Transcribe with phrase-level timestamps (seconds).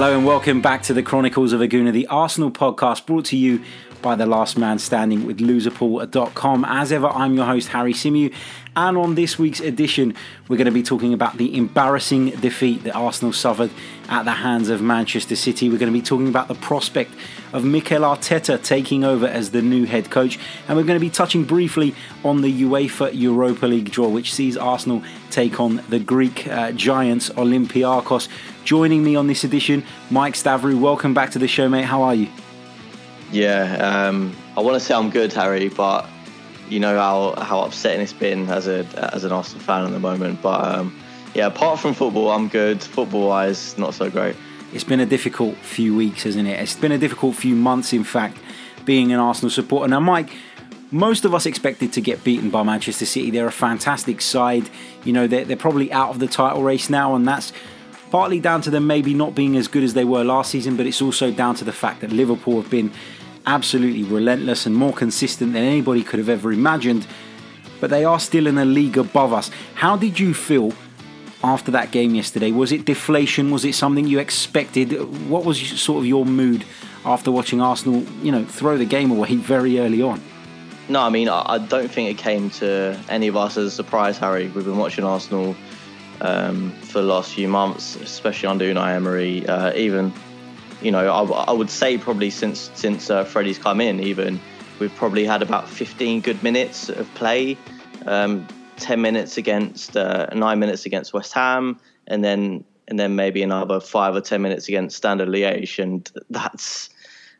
[0.00, 3.60] Hello and welcome back to the Chronicles of Akhona, the Arsenal podcast brought to you
[4.00, 6.64] by the last man standing with loserpool.com.
[6.64, 8.32] As ever, I'm your host, Harry Symeou,
[8.76, 10.14] and on this week's edition,
[10.46, 13.72] we're going to be talking about the embarrassing defeat that Arsenal suffered
[14.08, 15.68] at the hands of Manchester City.
[15.68, 17.10] We're going to be talking about the prospect
[17.52, 21.10] of Mikel Arteta taking over as the new head coach, and we're going to be
[21.10, 21.92] touching briefly
[22.24, 27.30] on the UEFA Europa League draw, which sees Arsenal take on the Greek uh, giants
[27.30, 28.28] Olympiacos.
[28.68, 30.78] Joining me on this edition, Mike Stavrou.
[30.78, 31.86] Welcome back to the show, mate.
[31.86, 32.28] How are you?
[33.32, 36.06] Yeah, um, I want to say I'm good, Harry, but
[36.68, 39.98] you know how, how upsetting it's been as a as an Arsenal fan at the
[39.98, 40.42] moment.
[40.42, 41.00] But um,
[41.32, 42.82] yeah, apart from football, I'm good.
[42.82, 44.36] Football wise, not so great.
[44.74, 46.60] It's been a difficult few weeks, hasn't it?
[46.60, 48.36] It's been a difficult few months, in fact,
[48.84, 49.88] being an Arsenal supporter.
[49.88, 50.30] Now, Mike,
[50.90, 53.30] most of us expected to get beaten by Manchester City.
[53.30, 54.68] They're a fantastic side.
[55.04, 57.50] You know, they're, they're probably out of the title race now, and that's
[58.10, 60.86] partly down to them maybe not being as good as they were last season, but
[60.86, 62.92] it's also down to the fact that Liverpool have been
[63.46, 67.06] absolutely relentless and more consistent than anybody could have ever imagined.
[67.80, 69.50] But they are still in a league above us.
[69.74, 70.72] How did you feel
[71.42, 72.50] after that game yesterday?
[72.50, 73.50] Was it deflation?
[73.50, 74.92] Was it something you expected?
[75.28, 76.64] What was sort of your mood
[77.04, 80.20] after watching Arsenal, you know, throw the game away very early on?
[80.88, 84.16] No, I mean, I don't think it came to any of us as a surprise,
[84.18, 84.48] Harry.
[84.48, 85.54] We've been watching Arsenal
[86.20, 89.46] um, for the last few months, especially under Unai Emery.
[89.46, 90.12] Uh, even
[90.82, 94.40] you know, I, I would say probably since since uh, Freddie's come in, even
[94.78, 97.56] we've probably had about 15 good minutes of play.
[98.06, 98.46] Um,
[98.76, 103.80] 10 minutes against uh, nine minutes against West Ham, and then and then maybe another
[103.80, 106.90] five or 10 minutes against Standard Liège, and that's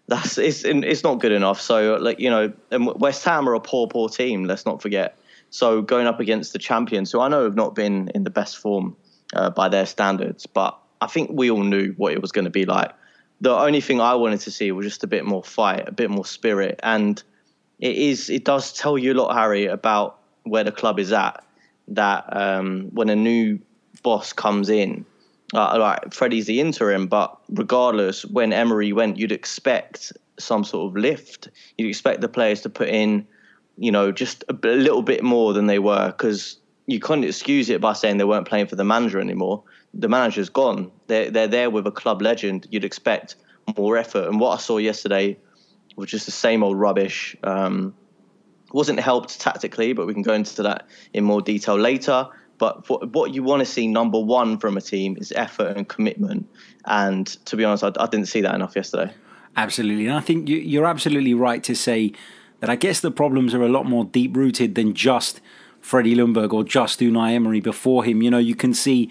[0.08, 1.60] that's it's it's not good enough.
[1.60, 4.44] So like you know, West Ham are a poor poor team.
[4.44, 5.16] Let's not forget.
[5.50, 8.58] So going up against the champions, who I know have not been in the best
[8.58, 8.96] form
[9.34, 12.50] uh, by their standards, but I think we all knew what it was going to
[12.50, 12.92] be like
[13.40, 16.10] the only thing I wanted to see was just a bit more fight, a bit
[16.10, 17.22] more spirit, and
[17.78, 21.44] it is it does tell you a lot, Harry, about where the club is at.
[21.88, 23.60] That um, when a new
[24.02, 25.06] boss comes in,
[25.54, 30.96] uh, like Freddie's the interim, but regardless, when Emery went, you'd expect some sort of
[30.96, 31.48] lift.
[31.76, 33.26] You'd expect the players to put in,
[33.78, 37.68] you know, just a, a little bit more than they were because you couldn't excuse
[37.68, 39.62] it by saying they weren't playing for the manager anymore
[39.94, 40.90] the manager's gone.
[41.06, 42.66] They're they're there with a club legend.
[42.70, 43.36] You'd expect
[43.76, 44.28] more effort.
[44.28, 45.38] And what I saw yesterday
[45.96, 47.36] was just the same old rubbish.
[47.42, 47.94] Um,
[48.72, 52.28] wasn't helped tactically, but we can go into that in more detail later.
[52.58, 55.88] But what, what you want to see number one from a team is effort and
[55.88, 56.48] commitment.
[56.84, 59.12] And to be honest, I, I didn't see that enough yesterday.
[59.56, 62.12] Absolutely, and I think you, you're absolutely right to say
[62.60, 62.70] that.
[62.70, 65.40] I guess the problems are a lot more deep rooted than just
[65.80, 68.22] Freddie Ljungberg or just Unai Emery before him.
[68.22, 69.10] You know, you can see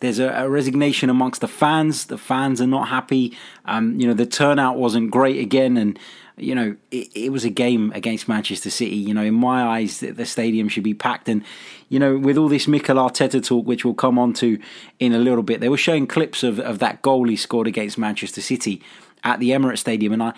[0.00, 2.06] there's a, a, resignation amongst the fans.
[2.06, 3.36] The fans are not happy.
[3.66, 5.98] Um, you know, the turnout wasn't great again, and
[6.36, 8.96] you know, it, it, was a game against Manchester City.
[8.96, 11.28] You know, in my eyes, the, the stadium should be packed.
[11.28, 11.44] And
[11.90, 14.58] you know, with all this Mikel Arteta talk, which we'll come on to
[14.98, 17.98] in a little bit, they were showing clips of of that goal he scored against
[17.98, 18.82] Manchester City
[19.22, 20.32] at the Emirates Stadium, and I.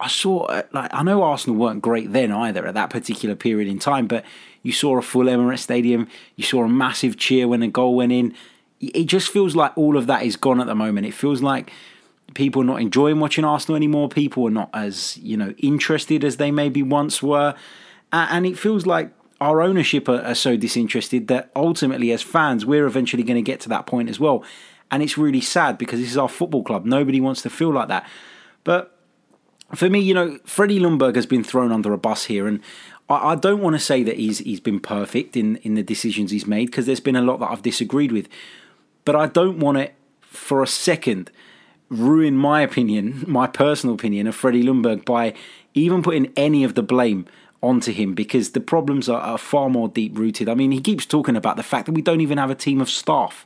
[0.00, 3.68] I saw, uh, like, I know Arsenal weren't great then either at that particular period
[3.68, 4.24] in time, but
[4.62, 6.08] you saw a full Emirates Stadium.
[6.36, 8.34] You saw a massive cheer when a goal went in
[8.80, 11.06] it just feels like all of that is gone at the moment.
[11.06, 11.72] It feels like
[12.34, 14.08] people are not enjoying watching Arsenal anymore.
[14.08, 17.54] People are not as you know interested as they maybe once were,
[18.12, 22.86] and it feels like our ownership are, are so disinterested that ultimately, as fans, we're
[22.86, 24.44] eventually going to get to that point as well.
[24.90, 26.86] And it's really sad because this is our football club.
[26.86, 28.08] Nobody wants to feel like that.
[28.64, 28.97] But
[29.74, 32.60] for me, you know, Freddie Ljungberg has been thrown under a bus here, and
[33.08, 36.30] I, I don't want to say that he's he's been perfect in in the decisions
[36.30, 38.28] he's made because there's been a lot that I've disagreed with.
[39.04, 41.30] But I don't want it for a second
[41.88, 45.34] ruin my opinion, my personal opinion of Freddie Ljungberg by
[45.74, 47.26] even putting any of the blame
[47.62, 50.48] onto him because the problems are, are far more deep rooted.
[50.48, 52.80] I mean, he keeps talking about the fact that we don't even have a team
[52.80, 53.44] of staff.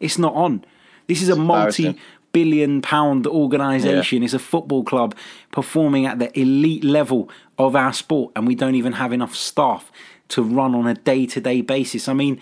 [0.00, 0.64] It's not on.
[1.06, 1.96] This is a multi
[2.36, 4.20] billion pound organisation.
[4.20, 4.26] Yeah.
[4.26, 5.14] It's a football club
[5.52, 9.90] performing at the elite level of our sport, and we don't even have enough staff
[10.28, 12.08] to run on a day to day basis.
[12.08, 12.38] I mean,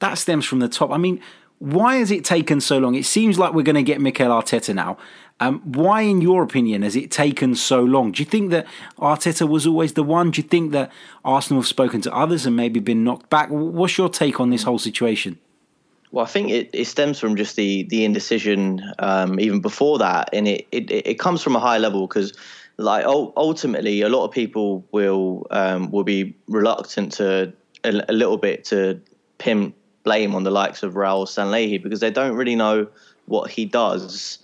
[0.00, 0.90] that stems from the top.
[0.90, 1.20] I mean,
[1.60, 2.96] why has it taken so long?
[2.96, 4.98] It seems like we're going to get Mikel Arteta now.
[5.38, 8.10] Um, why, in your opinion, has it taken so long?
[8.10, 8.66] Do you think that
[8.98, 10.32] Arteta was always the one?
[10.32, 10.90] Do you think that
[11.24, 13.48] Arsenal have spoken to others and maybe been knocked back?
[13.50, 15.38] What's your take on this whole situation?
[16.12, 20.30] Well, I think it, it stems from just the the indecision um, even before that,
[20.32, 22.32] and it, it, it comes from a high level because,
[22.76, 27.52] like, ultimately, a lot of people will um, will be reluctant to
[27.84, 29.00] a, a little bit to
[29.38, 29.74] pin
[30.04, 32.86] blame on the likes of Raul Sanllehi because they don't really know
[33.26, 34.38] what he does.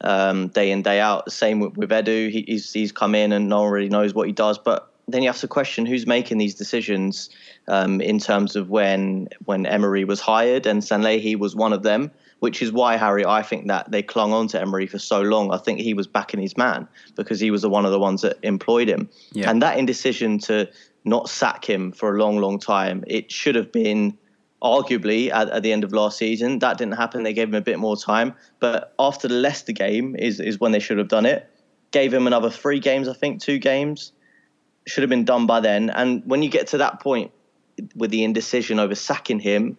[0.00, 1.30] um, day in day out.
[1.32, 2.30] Same with, with Edu.
[2.30, 4.58] He, he's he's come in and no one really knows what he does.
[4.58, 7.30] But then you have to question who's making these decisions
[7.66, 12.10] um, in terms of when when Emery was hired and Sanllehi was one of them.
[12.40, 15.52] Which is why Harry, I think that they clung on to Emery for so long.
[15.52, 18.22] I think he was backing his man because he was the one of the ones
[18.22, 19.08] that employed him.
[19.32, 19.50] Yeah.
[19.50, 20.70] And that indecision to
[21.04, 24.16] not sack him for a long, long time, it should have been
[24.62, 26.60] arguably at, at, the end of last season.
[26.60, 27.22] That didn't happen.
[27.22, 28.34] They gave him a bit more time.
[28.60, 31.50] But after the Leicester game is, is when they should have done it.
[31.90, 34.12] Gave him another three games, I think, two games.
[34.88, 35.90] Should have been done by then.
[35.90, 37.30] And when you get to that point
[37.94, 39.76] with the indecision over sacking him,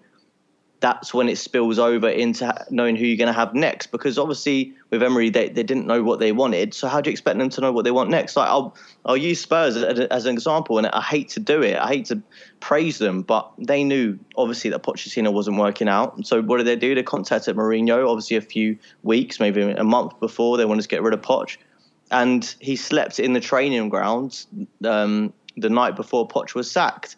[0.81, 3.87] that's when it spills over into knowing who you're going to have next.
[3.87, 6.73] Because obviously with Emery, they, they didn't know what they wanted.
[6.73, 8.37] So how do you expect them to know what they want next?
[8.37, 8.75] Like I'll
[9.05, 11.75] I'll use Spurs as, as an example, and I hate to do it.
[11.75, 12.21] I hate to
[12.59, 16.25] praise them, but they knew obviously that Pochettino wasn't working out.
[16.25, 16.95] So what did they do?
[16.95, 21.01] They contacted Mourinho, obviously a few weeks, maybe a month before they wanted to get
[21.01, 21.57] rid of Poch,
[22.11, 24.47] and he slept in the training grounds
[24.83, 27.15] um, the night before Poch was sacked,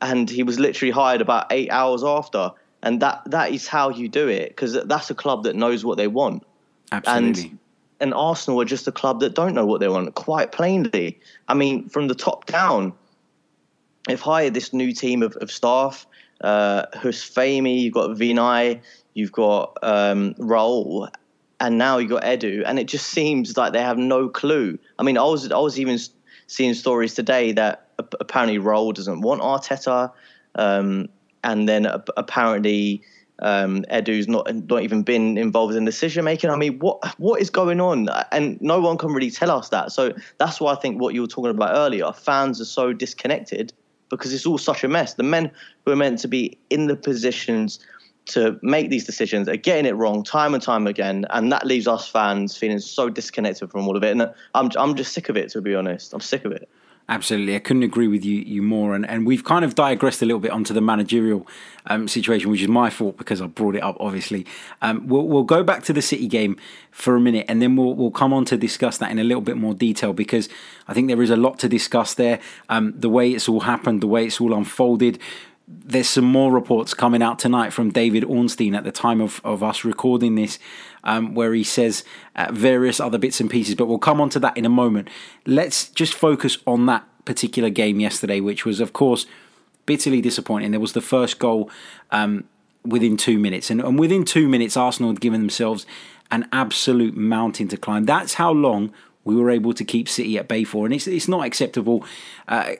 [0.00, 2.52] and he was literally hired about eight hours after
[2.82, 5.96] and that that is how you do it because that's a club that knows what
[5.96, 6.44] they want.
[6.90, 7.42] Absolutely.
[7.42, 7.58] And,
[8.00, 10.12] and Arsenal are just a club that don't know what they want.
[10.14, 12.92] Quite plainly, I mean, from the top down,
[14.08, 16.06] they've hired this new team of, of staff.
[16.40, 18.80] Uh, Husseini, you've got Vinai,
[19.14, 21.08] you've got um, Raul,
[21.62, 24.78] and now you've got Edu, and it just seems like they have no clue.
[24.98, 25.96] I mean, I was I was even
[26.48, 30.12] seeing stories today that apparently Raul doesn't want Arteta.
[30.56, 31.08] Um,
[31.44, 31.86] and then
[32.16, 33.02] apparently
[33.38, 36.50] um, Edu's not not even been involved in decision making.
[36.50, 38.08] I mean, what what is going on?
[38.32, 39.92] And no one can really tell us that.
[39.92, 43.72] So that's why I think what you were talking about earlier, fans are so disconnected
[44.10, 45.14] because it's all such a mess.
[45.14, 45.50] The men
[45.84, 47.78] who are meant to be in the positions
[48.26, 51.88] to make these decisions are getting it wrong time and time again, and that leaves
[51.88, 54.12] us fans feeling so disconnected from all of it.
[54.12, 56.12] And I'm I'm just sick of it, to be honest.
[56.12, 56.68] I'm sick of it.
[57.08, 60.24] Absolutely, I couldn't agree with you you more, and, and we've kind of digressed a
[60.24, 61.46] little bit onto the managerial
[61.86, 63.96] um, situation, which is my fault because I brought it up.
[63.98, 64.46] Obviously,
[64.82, 66.56] um, we'll we'll go back to the City game
[66.92, 69.42] for a minute, and then we'll we'll come on to discuss that in a little
[69.42, 70.48] bit more detail because
[70.86, 72.38] I think there is a lot to discuss there.
[72.68, 75.18] Um, the way it's all happened, the way it's all unfolded.
[75.84, 79.62] There's some more reports coming out tonight from David Ornstein at the time of, of
[79.62, 80.58] us recording this,
[81.04, 82.04] um, where he says
[82.36, 85.08] uh, various other bits and pieces, but we'll come on to that in a moment.
[85.46, 89.26] Let's just focus on that particular game yesterday, which was, of course,
[89.86, 90.70] bitterly disappointing.
[90.70, 91.70] There was the first goal
[92.10, 92.44] um,
[92.84, 95.86] within two minutes, and, and within two minutes, Arsenal had given themselves
[96.30, 98.04] an absolute mountain to climb.
[98.04, 98.92] That's how long
[99.24, 102.04] we were able to keep City at bay for, and it's it's not acceptable.
[102.48, 102.74] Uh,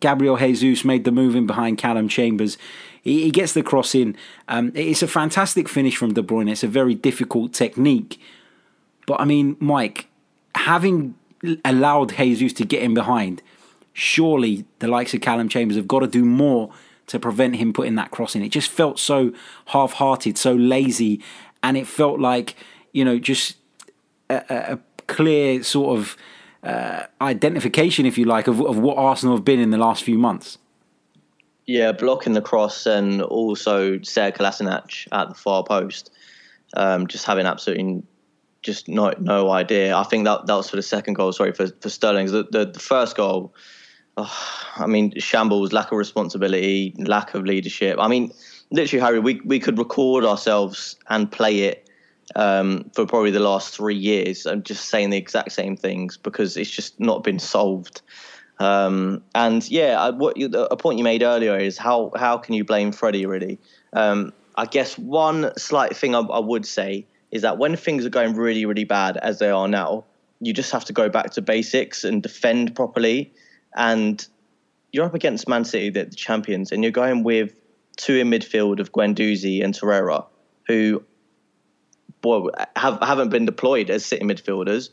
[0.00, 2.58] Gabriel Jesus made the move in behind Callum Chambers.
[3.02, 4.16] He, he gets the cross in.
[4.48, 6.50] Um, it's a fantastic finish from De Bruyne.
[6.50, 8.20] It's a very difficult technique.
[9.06, 10.08] But I mean, Mike,
[10.54, 11.14] having
[11.64, 13.42] allowed Jesus to get in behind,
[13.92, 16.72] surely the likes of Callum Chambers have got to do more
[17.06, 18.42] to prevent him putting that cross in.
[18.42, 19.32] It just felt so
[19.66, 21.20] half hearted, so lazy,
[21.62, 22.54] and it felt like,
[22.92, 23.56] you know, just
[24.28, 26.16] a, a clear sort of
[26.62, 30.18] uh, identification, if you like, of, of what Arsenal have been in the last few
[30.18, 30.58] months.
[31.66, 36.10] Yeah, blocking the cross and also Sead Kolasinac at the far post,
[36.74, 38.02] um, just having absolutely
[38.62, 39.96] just no no idea.
[39.96, 41.32] I think that that was for the second goal.
[41.32, 42.26] Sorry for for Sterling.
[42.26, 43.54] The, the, the first goal,
[44.16, 47.98] oh, I mean, shambles, lack of responsibility, lack of leadership.
[47.98, 48.32] I mean,
[48.70, 51.88] literally, Harry, we we could record ourselves and play it
[52.36, 54.46] um, for probably the last three years.
[54.46, 58.02] I'm just saying the exact same things because it's just not been solved.
[58.58, 62.64] Um, and yeah, what you, a point you made earlier is how how can you
[62.64, 63.58] blame Freddie really?
[63.94, 68.10] Um, I guess one slight thing I, I, would say is that when things are
[68.10, 70.04] going really really bad as they are now,
[70.40, 73.32] you just have to go back to basics and defend properly.
[73.74, 74.26] And
[74.92, 77.58] you're up against Man City, the champions, and you're going with
[77.96, 80.26] two in midfield of Guendouzi and Torreira,
[80.66, 81.02] who
[82.20, 84.90] boy, have haven't been deployed as City midfielders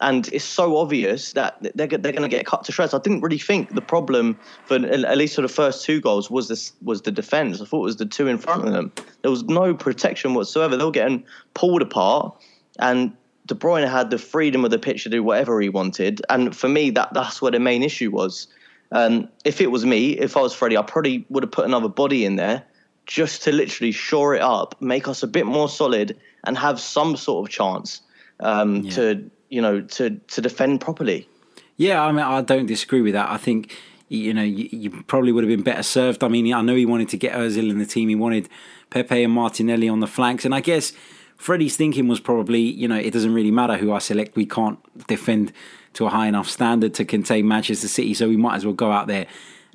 [0.00, 2.94] and it's so obvious that they're, they're going to get cut to shreds.
[2.94, 6.48] I didn't really think the problem for at least for the first two goals was
[6.48, 7.60] this was the defence.
[7.60, 8.92] I thought it was the two in front of them.
[9.22, 10.76] There was no protection whatsoever.
[10.76, 12.34] They were getting pulled apart,
[12.78, 13.14] and
[13.46, 16.22] De Bruyne had the freedom of the pitch to do whatever he wanted.
[16.30, 18.48] And for me, that that's where the main issue was.
[18.92, 21.88] Um, if it was me, if I was Freddie, I probably would have put another
[21.88, 22.64] body in there
[23.10, 27.16] just to literally shore it up, make us a bit more solid, and have some
[27.16, 28.02] sort of chance
[28.38, 28.90] um, yeah.
[28.92, 31.28] to you know, to to defend properly.
[31.76, 33.28] Yeah, I mean, I don't disagree with that.
[33.28, 33.76] I think
[34.08, 36.24] you know you, you, probably would have been better served.
[36.24, 38.08] I mean, I know he wanted to get Özil in the team.
[38.08, 38.48] He wanted
[38.90, 40.92] Pepe and Martinelli on the flanks, and I guess
[41.36, 44.36] Freddie's thinking was probably, you know, it doesn't really matter who I select.
[44.36, 45.52] We can't defend
[45.94, 48.92] to a high enough standard to contain Manchester City, so we might as well go
[48.92, 49.26] out there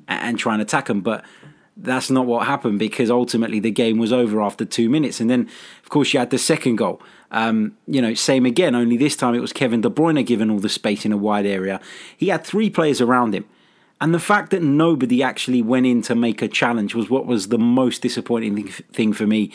[0.08, 1.02] and try and attack them.
[1.02, 1.24] But
[1.76, 5.20] that's not what happened because ultimately the game was over after two minutes.
[5.20, 5.48] And then,
[5.82, 7.02] of course, you had the second goal.
[7.30, 10.58] Um, you know, same again, only this time it was Kevin De Bruyne given all
[10.58, 11.80] the space in a wide area.
[12.16, 13.44] He had three players around him.
[14.00, 17.48] And the fact that nobody actually went in to make a challenge was what was
[17.48, 19.52] the most disappointing thing for me.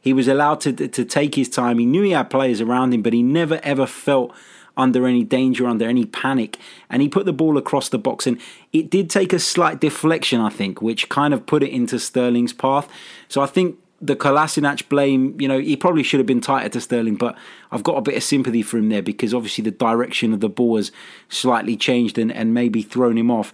[0.00, 1.78] He was allowed to, to take his time.
[1.78, 4.34] He knew he had players around him, but he never ever felt
[4.76, 6.58] under any danger, under any panic.
[6.88, 8.26] And he put the ball across the box.
[8.26, 8.40] And
[8.72, 12.52] it did take a slight deflection, I think, which kind of put it into Sterling's
[12.52, 12.88] path.
[13.28, 16.80] So I think the Kolasinac blame, you know, he probably should have been tighter to
[16.80, 17.38] Sterling, but
[17.70, 20.48] I've got a bit of sympathy for him there because obviously the direction of the
[20.48, 20.90] ball has
[21.28, 23.52] slightly changed and, and maybe thrown him off.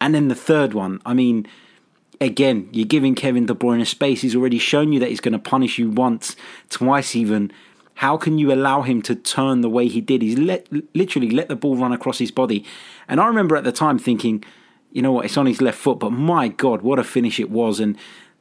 [0.00, 1.46] And then the third one, I mean,
[2.20, 4.22] again, you're giving Kevin De Bruyne a space.
[4.22, 6.34] He's already shown you that he's going to punish you once,
[6.70, 7.52] twice even.
[7.94, 10.22] How can you allow him to turn the way he did?
[10.22, 12.64] He's let, literally let the ball run across his body.
[13.08, 14.44] And I remember at the time thinking,
[14.90, 17.50] you know what, it's on his left foot, but my God, what a finish it
[17.50, 17.80] was.
[17.80, 17.96] And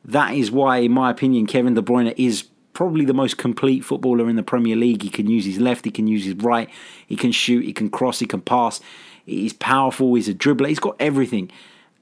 [0.06, 2.44] that is why, in my opinion, Kevin De Bruyne is
[2.74, 5.04] probably the most complete footballer in the Premier League.
[5.04, 6.70] He can use his left, he can use his right,
[7.08, 8.82] he can shoot, he can cross, he can pass.
[9.26, 11.52] He's powerful, he's a dribbler, he's got everything.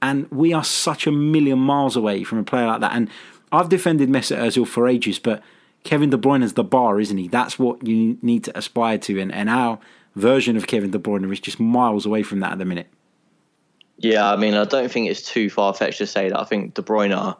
[0.01, 2.93] And we are such a million miles away from a player like that.
[2.93, 3.10] And
[3.51, 5.43] I've defended Mesut Ozil for ages, but
[5.84, 7.28] Kevin De Bruyne is the bar, isn't he?
[7.28, 9.20] That's what you need to aspire to.
[9.20, 9.80] And, and our
[10.16, 12.88] version of Kevin De Bruyne is just miles away from that at the minute.
[13.98, 16.40] Yeah, I mean, I don't think it's too far fetched to say that.
[16.40, 17.36] I think De Bruyne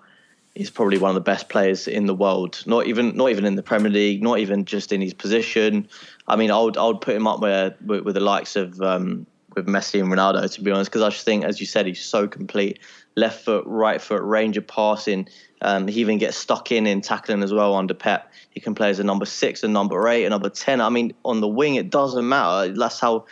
[0.54, 2.62] is probably one of the best players in the world.
[2.66, 5.88] Not even not even in the Premier League, not even just in his position.
[6.28, 8.80] I mean, I would I would put him up with with, with the likes of
[8.82, 11.86] um, with Messi and Ronaldo, to be honest, because I just think, as you said,
[11.86, 12.80] he's so complete.
[13.16, 15.28] Left foot, right foot, range of passing.
[15.62, 18.32] Um, he even gets stuck in in tackling as well under Pep.
[18.52, 20.80] He can play as a number six, a number eight, a number ten.
[20.80, 22.74] I mean, on the wing, it doesn't matter.
[22.74, 23.26] That's how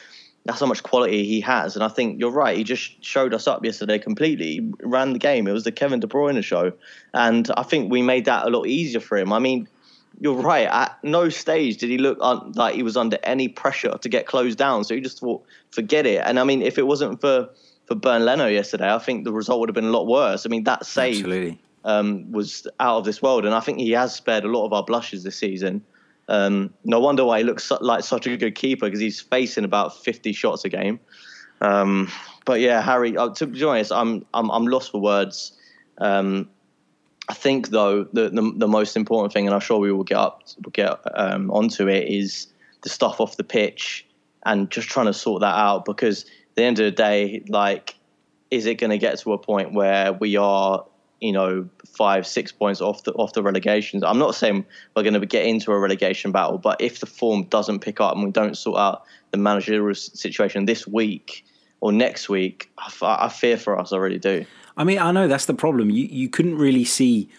[0.45, 1.75] that's how much quality he has.
[1.75, 2.57] And I think you're right.
[2.57, 4.45] He just showed us up yesterday completely.
[4.53, 5.47] He ran the game.
[5.47, 6.73] It was the Kevin De Bruyne show,
[7.13, 9.31] and I think we made that a lot easier for him.
[9.31, 9.67] I mean,
[10.19, 10.67] you're right.
[10.67, 14.25] At no stage did he look un- like he was under any pressure to get
[14.25, 14.83] closed down.
[14.83, 16.21] So he just thought, forget it.
[16.25, 17.49] And I mean, if it wasn't for
[17.85, 20.45] for Bernd Leno yesterday, I think the result would have been a lot worse.
[20.45, 24.13] I mean, that save um, was out of this world, and I think he has
[24.13, 25.83] spared a lot of our blushes this season.
[26.27, 29.63] Um, no wonder why he looks so, like such a good keeper because he's facing
[29.63, 30.99] about 50 shots a game.
[31.61, 32.11] Um,
[32.45, 35.53] but yeah, Harry, uh, to be honest, I'm I'm, I'm lost for words.
[35.97, 36.49] Um,
[37.29, 40.17] I think though the, the, the most important thing, and I'm sure we will get
[40.17, 42.47] up we'll get um, onto it, is
[42.81, 44.05] the stuff off the pitch
[44.43, 45.85] and just trying to sort that out.
[45.85, 47.95] Because at the end of the day, like,
[48.49, 50.83] is it going to get to a point where we are,
[51.21, 54.03] you know, five six points off the off the relegations?
[54.03, 57.43] I'm not saying we're going to get into a relegation battle, but if the form
[57.43, 61.45] doesn't pick up and we don't sort out the managerial situation this week
[61.79, 63.93] or next week, I, I fear for us.
[63.93, 64.45] I really do.
[64.79, 65.89] I mean, I know that's the problem.
[65.89, 67.29] You you couldn't really see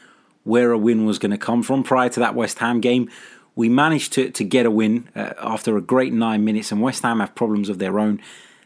[0.45, 3.11] where a win was going to come from prior to that West Ham game.
[3.57, 7.03] We managed to to get a win uh, after a great nine minutes, and West
[7.03, 8.21] Ham have problems of their own.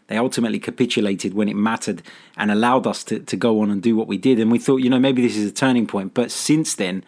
[0.09, 2.03] They ultimately capitulated when it mattered
[2.37, 4.39] and allowed us to, to go on and do what we did.
[4.39, 6.13] And we thought, you know, maybe this is a turning point.
[6.13, 7.05] But since then,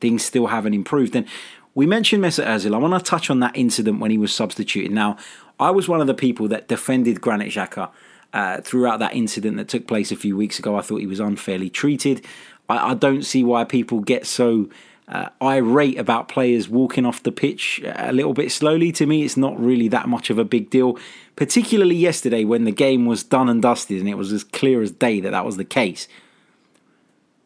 [0.00, 1.16] things still haven't improved.
[1.16, 1.26] And
[1.74, 2.76] we mentioned Mesut Ozil.
[2.76, 4.92] I want to touch on that incident when he was substituted.
[4.92, 5.16] Now,
[5.58, 7.90] I was one of the people that defended Granit Xhaka
[8.36, 10.76] uh, throughout that incident that took place a few weeks ago.
[10.76, 12.22] I thought he was unfairly treated.
[12.68, 14.68] I, I don't see why people get so
[15.08, 18.92] uh, irate about players walking off the pitch a little bit slowly.
[18.92, 20.98] To me, it's not really that much of a big deal,
[21.34, 24.90] particularly yesterday when the game was done and dusted and it was as clear as
[24.90, 26.06] day that that was the case.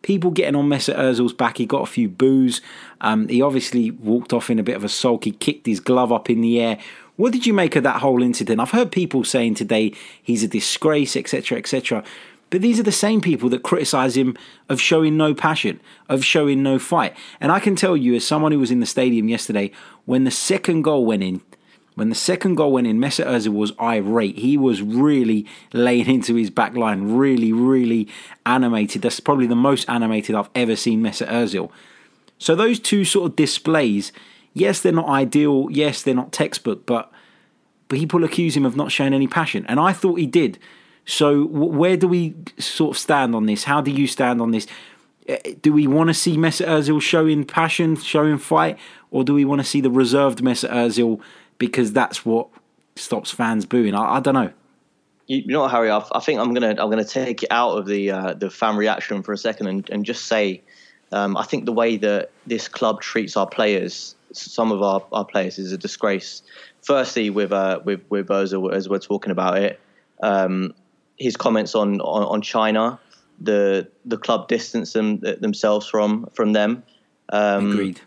[0.03, 1.59] People getting on Mesut Ozil's back.
[1.59, 2.61] He got a few boos.
[3.01, 5.23] Um, he obviously walked off in a bit of a sulk.
[5.23, 6.79] He kicked his glove up in the air,
[7.21, 8.61] what did you make of that whole incident?
[8.61, 12.03] I've heard people saying today he's a disgrace, etc., etc.
[12.49, 14.39] But these are the same people that criticize him
[14.71, 17.15] of showing no passion, of showing no fight.
[17.39, 19.71] And I can tell you, as someone who was in the stadium yesterday,
[20.07, 21.43] when the second goal went in,
[21.95, 24.39] when the second goal went in, Mesut Ozil was irate.
[24.39, 28.09] He was really laying into his back line, really, really
[28.47, 29.03] animated.
[29.03, 31.71] That's probably the most animated I've ever seen Mesut Ozil.
[32.39, 34.11] So those two sort of displays
[34.53, 35.69] yes, they're not ideal.
[35.71, 37.11] Yes, they're not textbook, but
[37.89, 40.59] people accuse him of not showing any passion, and I thought he did.
[41.07, 43.65] So where do we sort of stand on this?
[43.65, 44.67] How do you stand on this?
[45.27, 48.79] Eh, do we want to see Mesut Ozil showing passion, showing fight,
[49.11, 51.21] or do we want to see the reserved Mesut Ozil
[51.59, 52.49] because that's what
[52.97, 53.95] stops fans booing?
[53.95, 54.53] I, I don't know.
[55.27, 55.91] You, know what, Harry?
[55.91, 58.77] I, I, think I'm gonna I'm gonna take it out of the uh, the fan
[58.77, 60.63] reaction for a second and, and just say
[61.13, 65.25] um, I think the way that this club treats our players some of our, our
[65.25, 66.43] players is a disgrace.
[66.83, 69.81] Firstly, with uh, with with Ozil, as we're talking about it,
[70.23, 70.75] um,
[71.19, 72.99] his comments on, on, on China,
[73.41, 76.83] the the club distance them themselves from from them.
[77.31, 78.01] Um, Agreed.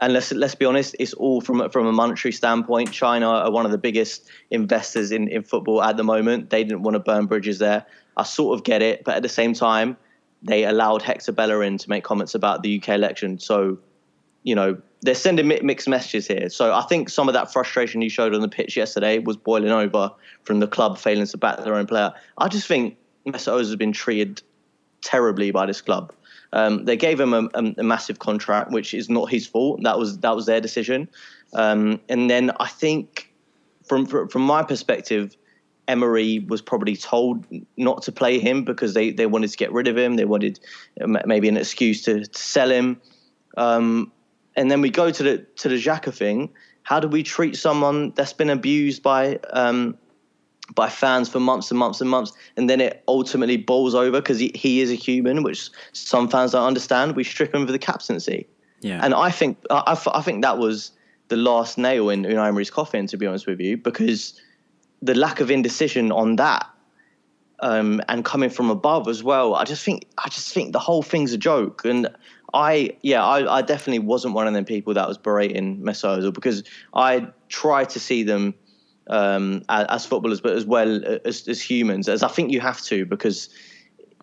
[0.00, 2.92] And let's let's be honest, it's all from from a monetary standpoint.
[2.92, 6.50] China are one of the biggest investors in, in football at the moment.
[6.50, 7.84] They didn't want to burn bridges there.
[8.16, 9.96] I sort of get it, but at the same time,
[10.42, 13.38] they allowed Hector Bellerin to make comments about the UK election.
[13.38, 13.78] So,
[14.44, 16.48] you know, they're sending mixed messages here.
[16.48, 19.70] So I think some of that frustration you showed on the pitch yesterday was boiling
[19.70, 20.10] over
[20.42, 22.12] from the club failing to back their own player.
[22.36, 24.42] I just think Mesut has been treated
[25.02, 26.12] terribly by this club.
[26.52, 29.82] Um, they gave him a, a, a, massive contract, which is not his fault.
[29.82, 31.08] That was that was their decision.
[31.52, 33.30] Um, and then I think,
[33.86, 35.36] from from my perspective,
[35.88, 37.44] Emery was probably told
[37.76, 40.16] not to play him because they, they wanted to get rid of him.
[40.16, 40.58] They wanted
[41.26, 43.00] maybe an excuse to, to sell him.
[43.56, 44.12] Um,
[44.58, 46.50] and then we go to the to the Xhaka thing.
[46.82, 49.96] How do we treat someone that's been abused by um,
[50.74, 54.40] by fans for months and months and months, and then it ultimately bowls over because
[54.40, 57.14] he, he is a human, which some fans don't understand.
[57.14, 58.48] We strip him for the captaincy.
[58.80, 59.00] Yeah.
[59.02, 60.90] And I think I, I think that was
[61.28, 64.40] the last nail in Unai Emery's coffin, to be honest with you, because
[65.00, 66.66] the lack of indecision on that
[67.60, 69.54] um, and coming from above as well.
[69.54, 71.84] I just think I just think the whole thing's a joke.
[71.84, 72.08] And
[72.54, 76.32] I yeah I, I definitely wasn't one of them people that was berating Mesut Ozil
[76.32, 76.64] because
[76.94, 78.54] I try to see them
[79.10, 82.82] um, as, as, footballers, but as well as, as humans, as I think you have
[82.82, 83.48] to because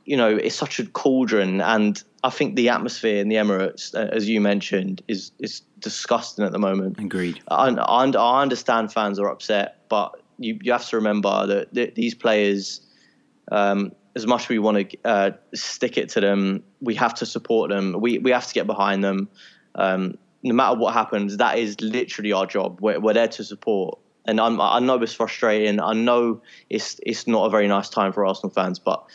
[0.05, 4.09] you know it's such a cauldron and I think the atmosphere in the Emirates, uh,
[4.11, 6.99] as you mentioned, is is disgusting at the moment.
[6.99, 7.39] Agreed.
[7.49, 11.93] I, I, I understand fans are upset, but you, you have to remember that th-
[11.93, 12.81] these players,
[13.51, 17.25] um, as much as we want to uh, stick it to them, we have to
[17.25, 17.99] support them.
[17.99, 19.29] We we have to get behind them.
[19.75, 22.79] Um, no matter what happens, that is literally our job.
[22.79, 23.99] We're, we're there to support.
[24.27, 25.79] And I'm, I know it's frustrating.
[25.79, 29.05] I know it's it's not a very nice time for Arsenal fans, but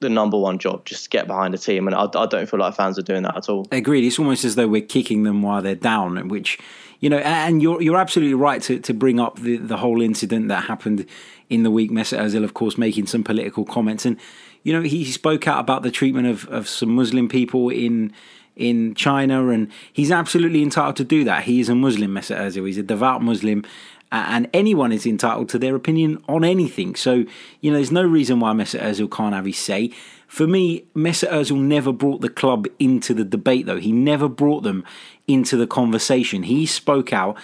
[0.00, 1.86] the number one job, just get behind the team.
[1.86, 3.66] And I, I don't feel like fans are doing that at all.
[3.72, 4.04] Agreed.
[4.04, 6.58] It's almost as though we're kicking them while they're down, which
[7.00, 10.48] you know, and you're you're absolutely right to, to bring up the, the whole incident
[10.48, 11.06] that happened
[11.48, 11.90] in the week.
[11.90, 14.18] Mesut Ozil, of course, making some political comments, and
[14.62, 18.12] you know, he spoke out about the treatment of, of some Muslim people in
[18.56, 21.44] in China, and he's absolutely entitled to do that.
[21.44, 22.66] He is a Muslim, Mesut Ozil.
[22.66, 23.64] He's a devout Muslim,
[24.10, 26.96] and anyone is entitled to their opinion on anything.
[26.96, 27.26] So,
[27.60, 29.92] you know, there's no reason why Mesut Ozil can't have his say.
[30.26, 33.78] For me, Mesut Ozil never brought the club into the debate, though.
[33.78, 34.84] He never brought them
[35.26, 36.44] into the conversation.
[36.44, 37.36] He spoke out.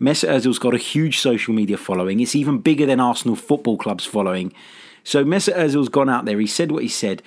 [0.00, 2.20] Mesut Ozil's got a huge social media following.
[2.20, 4.52] It's even bigger than Arsenal Football Club's following.
[5.04, 6.40] So Mesut Ozil's gone out there.
[6.40, 7.22] He said what he said.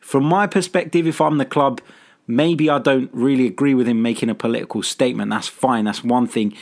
[0.00, 1.80] From my perspective, if I'm the club,
[2.26, 5.30] maybe I don't really agree with him making a political statement.
[5.30, 5.84] That's fine.
[5.84, 6.54] That's one thing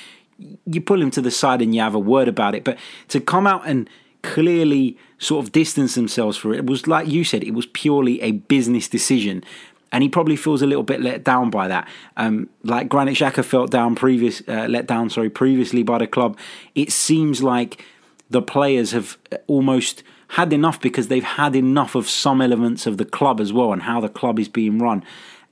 [0.66, 2.64] you pull him to the side and you have a word about it.
[2.64, 2.78] But
[3.09, 3.88] to come out and
[4.35, 8.21] clearly sort of distance themselves for it, it was like you said, it was purely
[8.21, 9.45] a business decision.
[9.93, 11.89] And he probably feels a little bit let down by that.
[12.17, 16.37] Um, like Granit Xhaka felt down previous, uh, let down, sorry, previously by the club.
[16.75, 17.83] It seems like
[18.29, 23.05] the players have almost had enough because they've had enough of some elements of the
[23.05, 25.05] club as well and how the club is being run.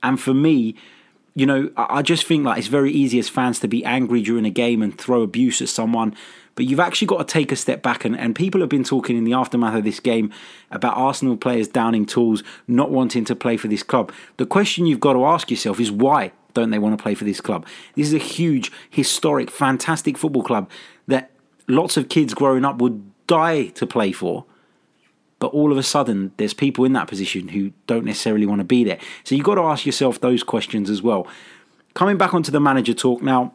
[0.03, 0.75] And for me,
[1.33, 4.45] you know, I just think like it's very easy as fans to be angry during
[4.45, 6.15] a game and throw abuse at someone.
[6.55, 9.17] But you've actually got to take a step back, and, and people have been talking
[9.17, 10.31] in the aftermath of this game
[10.71, 14.11] about Arsenal players downing tools, not wanting to play for this club.
[14.37, 17.25] The question you've got to ask yourself is why don't they want to play for
[17.25, 17.65] this club?
[17.95, 20.69] This is a huge, historic, fantastic football club
[21.07, 21.31] that
[21.67, 24.45] lots of kids growing up would die to play for
[25.39, 28.65] but all of a sudden there's people in that position who don't necessarily want to
[28.65, 28.97] be there.
[29.23, 31.27] So you've got to ask yourself those questions as well.
[31.93, 33.53] Coming back onto the manager talk now,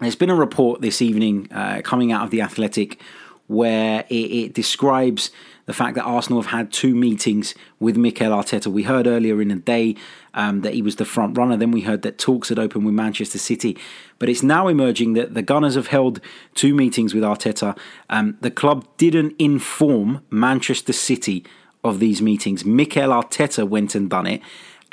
[0.00, 3.00] there's been a report this evening uh, coming out of the Athletic
[3.48, 5.30] where it, it, describes
[5.64, 8.66] the fact that Arsenal have had two meetings with Mikel Arteta.
[8.66, 9.96] We heard earlier in the day
[10.34, 11.56] um, that he was the front runner.
[11.56, 13.76] Then we heard that talks had opened with Manchester City.
[14.18, 16.20] But it's now emerging that the Gunners have held
[16.54, 17.76] two meetings with Arteta.
[18.10, 21.42] Um, the club didn't inform Manchester City
[21.82, 22.66] of these meetings.
[22.66, 24.42] Mikel Arteta went and done it.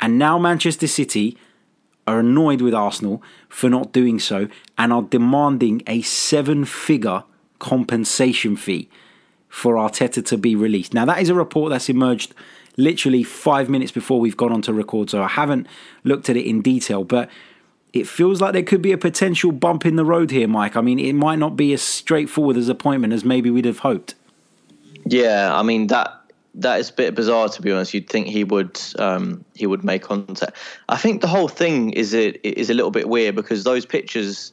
[0.00, 1.36] And now Manchester City
[2.06, 7.24] are annoyed with Arsenal for not doing so and are demanding a seven figure
[7.58, 8.88] compensation fee
[9.48, 10.94] for Arteta to be released.
[10.94, 12.34] Now, that is a report that's emerged
[12.76, 15.66] literally five minutes before we've gone on to record, so I haven't
[16.04, 17.30] looked at it in detail, but
[17.92, 20.76] it feels like there could be a potential bump in the road here, Mike.
[20.76, 24.14] I mean, it might not be as straightforward as appointment as maybe we'd have hoped.
[25.06, 26.25] Yeah, I mean that
[26.56, 27.94] that is a bit bizarre to be honest.
[27.94, 30.56] You'd think he would um, he would make contact.
[30.88, 34.52] I think the whole thing is it is a little bit weird because those pictures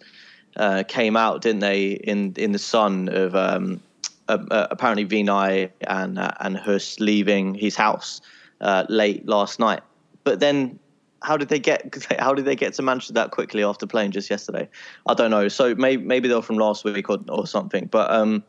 [0.58, 3.82] uh, came out, didn't they, in in the sun of um,
[4.28, 8.22] uh, apparently Vinai and uh, and Huss leaving his house
[8.62, 9.82] uh, late last night.
[10.24, 10.80] But then,
[11.22, 14.30] how did they get how did they get to Manchester that quickly after playing just
[14.30, 14.68] yesterday?
[15.08, 15.48] I don't know.
[15.48, 17.88] So maybe maybe they're from last week or or something.
[17.88, 18.44] But um,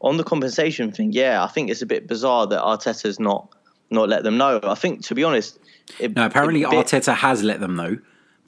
[0.00, 3.54] on the compensation thing, yeah, I think it's a bit bizarre that Arteta's not
[3.90, 4.60] not let them know.
[4.62, 5.58] I think to be honest,
[5.98, 6.26] it, no.
[6.26, 7.98] Apparently, bit, Arteta has let them know,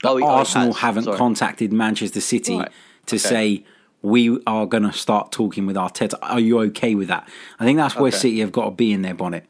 [0.01, 1.17] but oh, oh Arsenal oh, haven't Sorry.
[1.17, 2.71] contacted Manchester City right.
[3.07, 3.17] to okay.
[3.17, 3.65] say
[4.01, 6.15] we are going to start talking with Arteta.
[6.21, 7.27] Are you okay with that?
[7.59, 8.17] I think that's where okay.
[8.17, 9.45] City have got to be in their bonnet.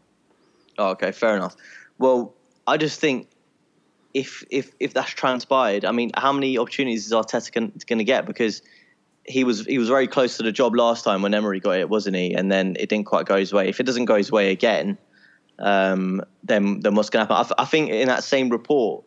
[0.77, 1.55] Oh, okay, fair enough.
[1.97, 2.33] Well,
[2.67, 3.27] I just think
[4.13, 7.51] if if if that's transpired, I mean, how many opportunities is Arteta
[7.85, 8.25] going to get?
[8.25, 8.61] Because
[9.31, 11.89] he was he was very close to the job last time when Emery got it,
[11.89, 12.33] wasn't he?
[12.33, 13.69] And then it didn't quite go his way.
[13.69, 14.97] If it doesn't go his way again,
[15.59, 17.55] um, then then what's going to happen?
[17.57, 19.03] I, I, think in that same report,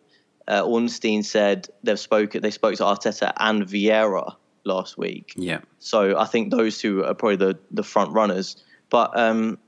[0.48, 4.34] uh, Ornstein said they've spoken they spoke to Arteta and Vieira
[4.64, 5.34] last week.
[5.36, 5.60] Yeah.
[5.78, 8.56] So I think those two are probably the the front runners.
[8.90, 9.58] But um,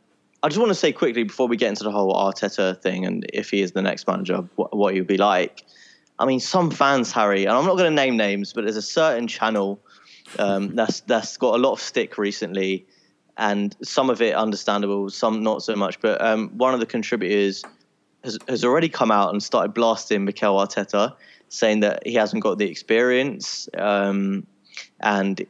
[0.42, 3.26] I just want to say quickly before we get into the whole Arteta thing and
[3.32, 5.64] if he is the next manager, what, what he'll be like.
[6.18, 8.82] I mean, some fans, Harry, and I'm not going to name names, but there's a
[8.82, 9.80] certain channel
[10.38, 12.86] um, that's that's got a lot of stick recently,
[13.36, 16.00] and some of it understandable, some not so much.
[16.00, 17.64] But um, one of the contributors
[18.24, 21.14] has has already come out and started blasting Mikel Arteta,
[21.48, 24.46] saying that he hasn't got the experience, um,
[25.00, 25.46] and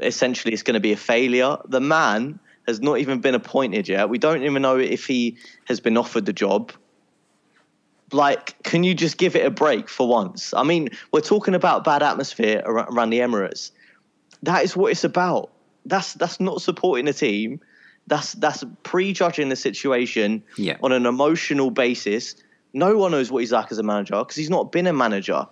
[0.00, 1.56] essentially it's going to be a failure.
[1.66, 4.08] The man has not even been appointed yet.
[4.08, 6.72] We don't even know if he has been offered the job
[8.12, 10.54] like, can you just give it a break for once?
[10.54, 13.72] I mean, we're talking about bad atmosphere around the Emirates
[14.44, 15.50] that is what it's about.
[15.86, 17.60] That's that's not supporting a team.
[18.06, 20.76] That's that's prejudging the situation yeah.
[20.82, 22.36] on an emotional basis.
[22.72, 25.46] No one knows what he's like as a manager because he's not been a manager.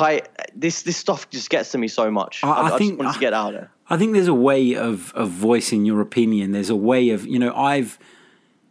[0.00, 2.42] Like this this stuff just gets to me so much.
[2.42, 3.70] I, I, I think, just want to get out of there.
[3.88, 6.52] I think there's a way of of voicing your opinion.
[6.52, 7.98] There's a way of you know I've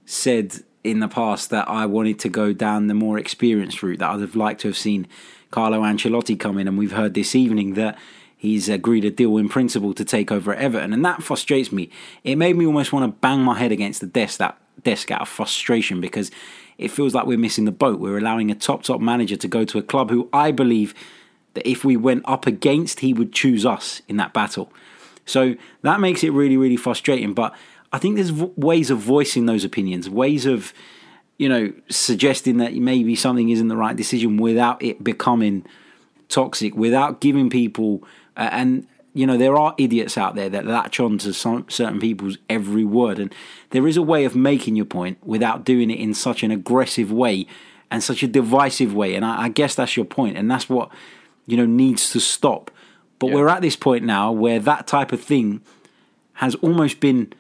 [0.05, 3.99] said in the past that I wanted to go down the more experienced route.
[3.99, 5.07] That I'd have liked to have seen
[5.51, 7.97] Carlo Ancelotti come in, and we've heard this evening that
[8.37, 11.89] he's agreed a deal in principle to take over at Everton, and that frustrates me.
[12.23, 15.21] It made me almost want to bang my head against the desk that desk out
[15.21, 16.31] of frustration because
[16.77, 17.99] it feels like we're missing the boat.
[17.99, 20.93] We're allowing a top top manager to go to a club who I believe
[21.53, 24.71] that if we went up against, he would choose us in that battle.
[25.25, 27.33] So that makes it really really frustrating.
[27.33, 27.55] But
[27.91, 30.73] I think there's ways of voicing those opinions, ways of
[31.37, 35.65] you know suggesting that maybe something isn't the right decision without it becoming
[36.27, 38.03] toxic, without giving people
[38.37, 41.99] uh, and you know there are idiots out there that latch on to some, certain
[41.99, 43.33] people's every word, and
[43.71, 47.11] there is a way of making your point without doing it in such an aggressive
[47.11, 47.47] way
[47.91, 49.15] and such a divisive way.
[49.15, 50.89] And I, I guess that's your point, and that's what
[51.45, 52.71] you know needs to stop.
[53.19, 53.35] But yeah.
[53.35, 55.61] we're at this point now where that type of thing
[56.33, 57.31] has almost been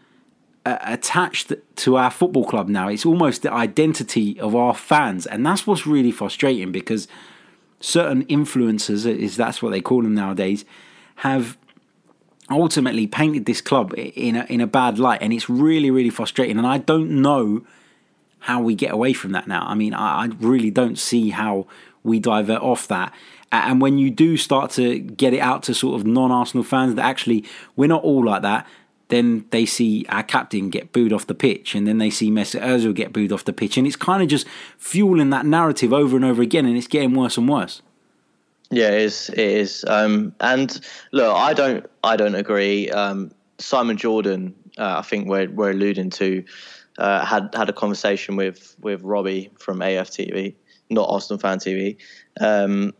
[0.65, 2.87] uh, attached to our football club now.
[2.87, 7.07] It's almost the identity of our fans, and that's what's really frustrating because
[7.79, 10.65] certain influencers, is that's what they call them nowadays,
[11.15, 11.57] have
[12.49, 16.57] ultimately painted this club in a, in a bad light, and it's really really frustrating.
[16.57, 17.65] And I don't know
[18.39, 19.65] how we get away from that now.
[19.67, 21.65] I mean, I, I really don't see how
[22.03, 23.11] we divert off that.
[23.51, 27.05] And when you do start to get it out to sort of non-Arsenal fans that
[27.05, 28.67] actually we're not all like that,
[29.07, 32.61] then they see our captain get booed off the pitch, and then they see Mesut
[32.61, 34.47] Ozil get booed off the pitch, and it's kind of just
[34.77, 37.81] fueling that narrative over and over again, and it's getting worse and worse.
[38.75, 39.29] Yeah, it is.
[39.29, 39.85] It is.
[39.87, 40.81] Um, and
[41.13, 41.85] look, I don't.
[42.03, 42.89] I don't agree.
[42.89, 46.43] Um, Simon Jordan, uh, I think we're we're alluding to,
[46.97, 50.55] uh, had had a conversation with with Robbie from AFTV,
[50.89, 51.95] not Arsenal Fan TV,
[52.41, 52.93] um,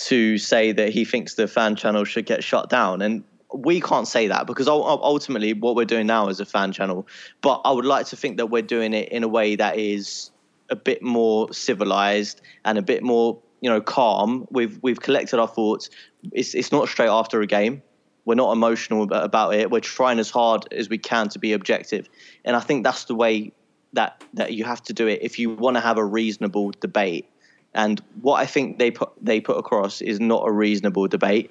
[0.00, 3.00] to say that he thinks the fan channel should get shut down.
[3.00, 7.06] And we can't say that because ultimately what we're doing now is a fan channel.
[7.40, 10.30] But I would like to think that we're doing it in a way that is
[10.68, 14.46] a bit more civilized and a bit more you know calm.
[14.50, 15.88] We've we've collected our thoughts.
[16.32, 17.82] It's it's not straight after a game.
[18.26, 19.70] We're not emotional about it.
[19.70, 22.06] We're trying as hard as we can to be objective,
[22.44, 23.52] and I think that's the way
[23.94, 27.26] that that you have to do it if you want to have a reasonable debate.
[27.72, 31.50] And what I think they put they put across is not a reasonable debate,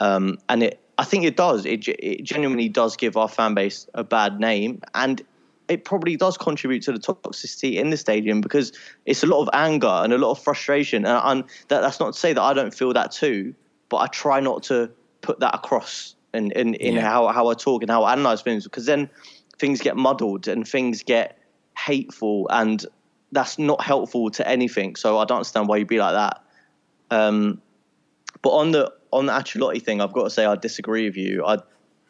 [0.00, 1.64] um, and it I think it does.
[1.64, 5.22] It, it genuinely does give our fan base a bad name, and
[5.68, 8.72] it probably does contribute to the toxicity in the stadium because
[9.06, 11.06] it's a lot of anger and a lot of frustration.
[11.06, 13.54] And, and that, that's not to say that I don't feel that too,
[13.88, 14.90] but I try not to
[15.22, 17.00] put that across in, in, in yeah.
[17.00, 19.08] how, how I talk and how I analyze things because then
[19.58, 21.38] things get muddled and things get
[21.76, 22.84] hateful and
[23.32, 24.96] that's not helpful to anything.
[24.96, 26.42] So I don't understand why you'd be like that.
[27.10, 27.60] Um,
[28.42, 31.44] but on the on the Ancelotti thing, I've got to say I disagree with you.
[31.46, 31.58] I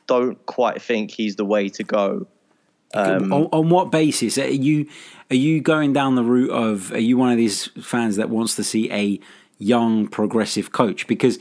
[0.07, 2.27] don't quite think he's the way to go.
[2.94, 4.87] Um, on, on, what basis are you
[5.30, 8.54] are you going down the route of are you one of these fans that wants
[8.57, 9.18] to see a
[9.59, 11.38] young progressive coach because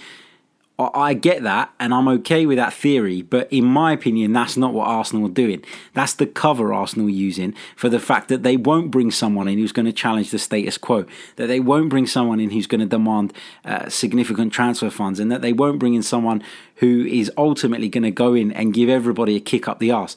[0.79, 4.73] I get that and I'm okay with that theory, but in my opinion, that's not
[4.73, 5.63] what Arsenal are doing.
[5.93, 9.59] That's the cover Arsenal are using for the fact that they won't bring someone in
[9.59, 12.81] who's going to challenge the status quo, that they won't bring someone in who's going
[12.81, 16.43] to demand uh, significant transfer funds, and that they won't bring in someone
[16.77, 20.15] who is ultimately going to go in and give everybody a kick up the arse.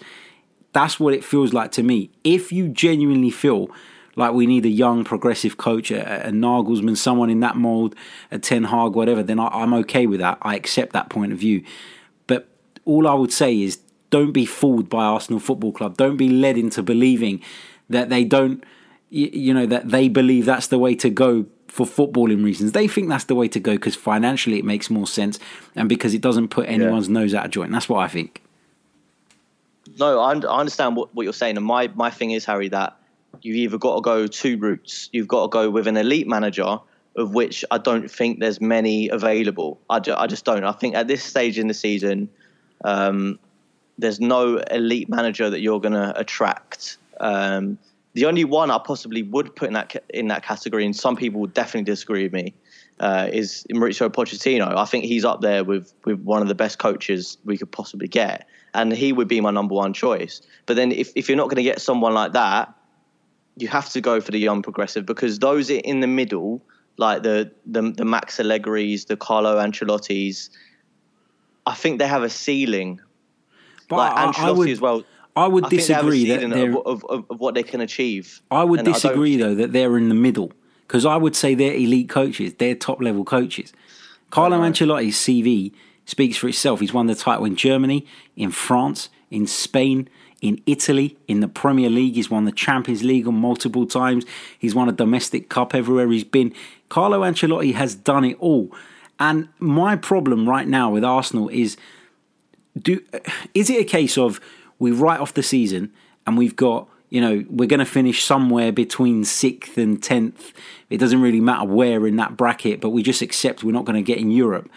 [0.76, 2.10] That's what it feels like to me.
[2.22, 3.70] If you genuinely feel
[4.14, 7.94] like we need a young progressive coach, a, a Nagelsmann, someone in that mold,
[8.30, 10.36] a Ten Hag, whatever, then I, I'm okay with that.
[10.42, 11.64] I accept that point of view.
[12.26, 12.46] But
[12.84, 13.78] all I would say is
[14.10, 15.96] don't be fooled by Arsenal Football Club.
[15.96, 17.40] Don't be led into believing
[17.88, 18.62] that they don't,
[19.08, 22.72] you know, that they believe that's the way to go for footballing reasons.
[22.72, 25.38] They think that's the way to go because financially it makes more sense
[25.74, 27.14] and because it doesn't put anyone's yeah.
[27.14, 27.72] nose out of joint.
[27.72, 28.42] That's what I think.
[29.98, 31.56] No, I, understand what, what you're saying.
[31.56, 32.96] And my, my thing is, Harry, that
[33.42, 35.08] you've either got to go two routes.
[35.12, 36.78] You've got to go with an elite manager,
[37.16, 39.80] of which I don't think there's many available.
[39.88, 40.64] I, ju- I just don't.
[40.64, 42.28] I think at this stage in the season,
[42.84, 43.38] um,
[43.98, 46.98] there's no elite manager that you're going to attract.
[47.20, 47.78] Um,
[48.12, 51.16] the only one I possibly would put in that ca- in that category, and some
[51.16, 52.54] people would definitely disagree with me,
[52.98, 54.74] uh, is Mauricio Pochettino.
[54.74, 58.08] I think he's up there with with one of the best coaches we could possibly
[58.08, 60.42] get, and he would be my number one choice.
[60.66, 62.72] But then if if you're not going to get someone like that,
[63.56, 66.62] you have to go for the young progressive because those in the middle,
[66.96, 70.50] like the the, the Max Allegri's, the Carlo Ancelotti's,
[71.64, 73.00] I think they have a ceiling.
[73.88, 75.04] But like I, Ancelotti I would, as well.
[75.34, 78.40] I would I disagree that of, of, of, what they can achieve.
[78.50, 80.52] I would and disagree I though that they're in the middle
[80.86, 82.54] because I would say they're elite coaches.
[82.54, 83.72] They're top level coaches.
[84.30, 85.72] Carlo Ancelotti's CV
[86.06, 86.80] speaks for itself.
[86.80, 90.08] He's won the title in Germany, in France, in Spain,
[90.40, 92.14] in Italy, in the Premier League.
[92.14, 94.24] He's won the Champions League on multiple times.
[94.58, 96.54] He's won a domestic cup everywhere he's been.
[96.88, 98.70] Carlo Ancelotti has done it all.
[99.18, 101.76] And my problem right now with Arsenal is
[102.80, 103.02] do
[103.54, 104.40] is it a case of
[104.78, 105.92] we write off the season
[106.26, 110.52] and we've got you know we're going to finish somewhere between 6th and 10th
[110.90, 113.96] it doesn't really matter where in that bracket but we just accept we're not going
[113.96, 114.68] to get in Europe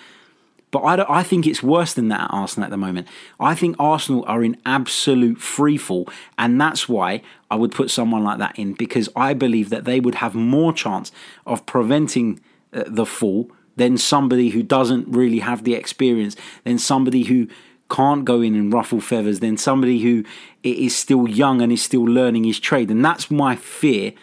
[0.72, 3.08] but I, I think it's worse than that at Arsenal at the moment.
[3.40, 8.38] I think Arsenal are in absolute freefall, and that's why I would put someone like
[8.40, 11.12] that in because I believe that they would have more chance
[11.46, 12.40] of preventing
[12.74, 17.48] uh, the fall than somebody who doesn't really have the experience, than somebody who
[17.90, 20.24] can't go in and ruffle feathers, than somebody who
[20.62, 22.92] is still young and is still learning his trade.
[22.92, 24.14] And that's my fear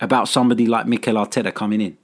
[0.00, 1.98] about somebody like Mikel Arteta coming in.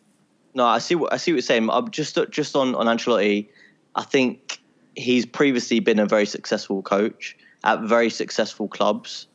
[0.55, 1.69] No, I see what I see what you're saying.
[1.71, 3.49] I'm just just on on Ancelotti.
[3.97, 4.61] I think
[4.95, 9.27] he's previously been a very successful coach at very successful clubs,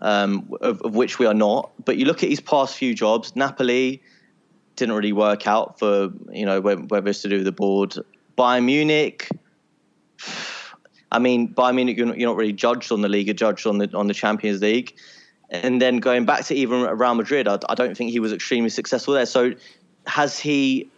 [0.00, 1.70] um, of, of, which we are not.
[1.84, 4.02] But you look at his past few jobs, Napoli
[4.76, 7.94] didn't really work out for, you know, whether it's to do with the board.
[8.36, 9.28] Bayern Munich,
[11.12, 13.66] I mean, Bayern Munich, you're not, you're not really judged on the league, you're judged
[13.66, 14.94] on the, on the Champions League.
[15.50, 18.68] And then going back to even Real Madrid, I, I don't think he was extremely
[18.68, 19.24] successful there.
[19.24, 19.54] So
[20.06, 20.90] has he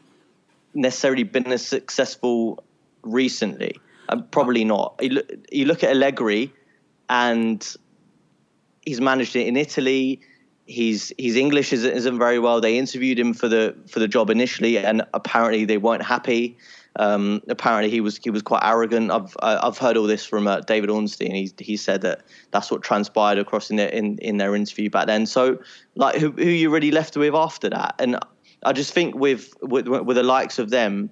[0.75, 2.65] necessarily been a successful
[3.03, 3.79] recently?
[4.09, 4.95] Uh, probably not.
[5.01, 6.53] You look, you look at Allegri,
[7.09, 7.77] and
[8.83, 10.21] he's managed it in Italy.
[10.67, 12.61] He's his English isn't, isn't very well.
[12.61, 16.57] They interviewed him for the for the job initially, and apparently they weren't happy.
[16.97, 19.11] Um, apparently he was he was quite arrogant.
[19.11, 21.35] I've I've heard all this from uh, David Ornstein.
[21.35, 25.07] He he said that that's what transpired across in their in, in their interview back
[25.07, 25.27] then.
[25.27, 25.59] So
[25.95, 27.95] like who who you really left with after that?
[27.99, 28.19] And
[28.65, 31.11] I just think with with with the likes of them,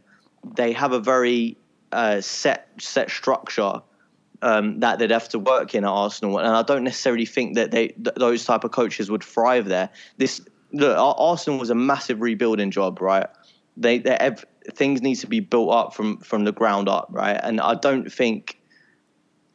[0.57, 1.57] they have a very
[2.21, 3.81] set set structure
[4.43, 7.71] um, that they'd have to work in at Arsenal, and I don't necessarily think that
[7.71, 9.91] they th- those type of coaches would thrive there.
[10.17, 10.41] This
[10.73, 13.27] look, Arsenal was a massive rebuilding job, right?
[13.77, 14.35] They, they
[14.75, 17.39] things need to be built up from from the ground up, right?
[17.43, 18.61] And I don't think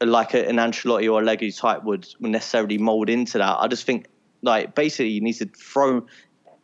[0.01, 3.57] like a, an Ancelotti or a Allegri type would, would necessarily mold into that.
[3.59, 4.07] I just think
[4.41, 6.05] like basically you need to throw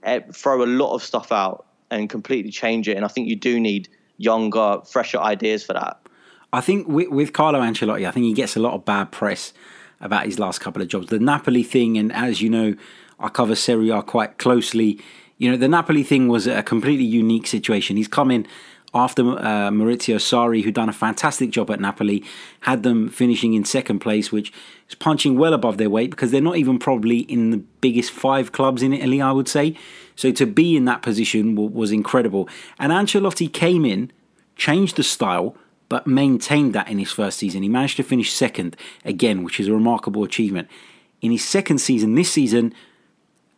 [0.03, 2.95] eh, throw a lot of stuff out and completely change it.
[2.95, 5.99] And I think you do need younger, fresher ideas for that.
[6.53, 9.53] I think with, with Carlo Ancelotti, I think he gets a lot of bad press
[10.01, 11.07] about his last couple of jobs.
[11.07, 12.75] The Napoli thing, and as you know,
[13.19, 14.99] I cover Serie A quite closely.
[15.37, 17.97] You know, the Napoli thing was a completely unique situation.
[17.97, 18.47] He's come in
[18.93, 22.23] after uh, Maurizio Sarri, who done a fantastic job at Napoli,
[22.61, 24.51] had them finishing in second place, which
[24.87, 28.51] is punching well above their weight because they're not even probably in the biggest five
[28.51, 29.75] clubs in Italy, I would say.
[30.19, 32.49] So to be in that position was incredible.
[32.77, 34.11] And Ancelotti came in,
[34.57, 35.55] changed the style,
[35.87, 37.63] but maintained that in his first season.
[37.63, 40.67] He managed to finish second again, which is a remarkable achievement.
[41.21, 42.73] In his second season, this season,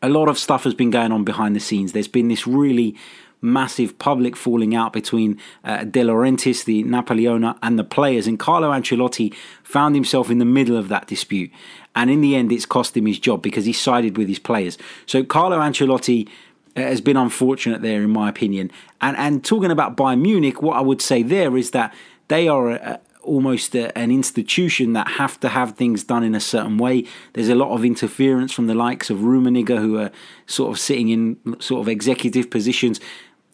[0.03, 1.93] a lot of stuff has been going on behind the scenes.
[1.93, 2.95] There's been this really
[3.41, 8.27] massive public falling out between uh, De Laurentiis, the Napoli owner, and the players.
[8.27, 11.49] And Carlo Ancelotti found himself in the middle of that dispute.
[11.95, 14.77] And in the end, it's cost him his job because he sided with his players.
[15.07, 16.29] So Carlo Ancelotti
[16.77, 18.71] Uh, has been unfortunate there, in my opinion.
[19.01, 21.93] And and talking about Bayern Munich, what I would say there is that
[22.29, 26.39] they are a, almost a, an institution that have to have things done in a
[26.39, 27.03] certain way.
[27.33, 30.11] There's a lot of interference from the likes of Rummenigge, who are
[30.45, 33.01] sort of sitting in sort of executive positions,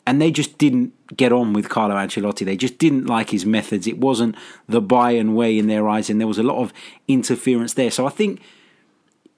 [0.06, 2.46] and they just didn't get on with Carlo Ancelotti.
[2.46, 3.88] They just didn't like his methods.
[3.88, 4.36] It wasn't
[4.68, 6.72] the Bayern way in their eyes, and there was a lot of
[7.08, 7.90] interference there.
[7.90, 8.42] So I think.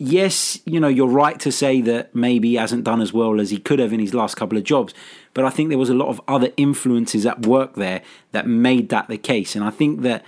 [0.02, 3.50] Yes, you know, you're right to say that maybe he hasn't done as well as
[3.50, 4.94] he could have in his last couple of jobs,
[5.34, 8.88] but I think there was a lot of other influences at work there that made
[8.90, 9.58] that the case.
[9.58, 10.24] And I think that,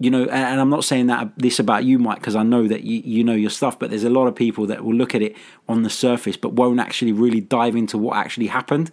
[0.00, 2.82] you know, and I'm not saying that this about you, Mike, because I know that
[2.82, 5.22] you, you know your stuff, but there's a lot of people that will look at
[5.22, 5.36] it
[5.68, 8.90] on the surface but won't actually really dive into what actually happened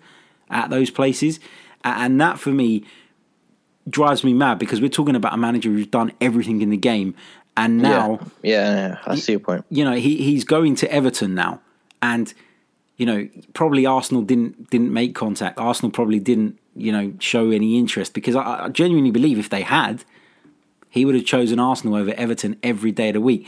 [0.52, 1.40] at those places.
[1.84, 2.86] And that for me
[3.90, 7.16] drives me mad because we're talking about a manager who's done everything in the game.
[7.58, 9.66] And now, yeah, yeah, yeah I see your point.
[9.70, 11.62] You know, he, he's going to Everton now.
[12.02, 12.34] And
[12.98, 15.58] you know, probably Arsenal didn't didn't make contact.
[15.58, 19.64] Arsenal probably didn't, you know, show any interest because I, I genuinely believe if they
[19.64, 20.04] had,
[20.90, 23.48] he would have chosen Arsenal over Everton every day of the week.